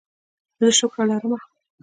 [0.59, 1.33] زه شکره لرم.